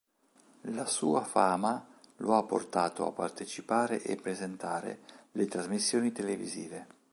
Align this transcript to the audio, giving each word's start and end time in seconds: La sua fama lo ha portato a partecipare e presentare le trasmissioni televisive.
La 0.73 0.87
sua 0.87 1.21
fama 1.23 1.85
lo 2.17 2.33
ha 2.35 2.41
portato 2.41 3.05
a 3.05 3.11
partecipare 3.11 4.01
e 4.01 4.15
presentare 4.15 5.01
le 5.33 5.45
trasmissioni 5.45 6.11
televisive. 6.11 6.87